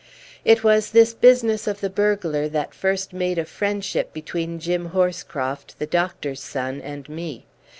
It 0.43 0.63
was 0.63 0.89
this 0.93 1.13
business 1.13 1.67
of 1.67 1.79
the 1.79 1.87
burglar 1.91 2.47
that 2.49 2.73
first 2.73 3.13
made 3.13 3.37
a 3.37 3.45
friendship 3.45 4.13
between 4.13 4.59
Jim 4.59 4.87
Horscroft, 4.89 5.77
the 5.77 5.85
doctor's 5.85 6.41
son, 6.41 6.81
and 6.81 7.07
me. 7.07 7.45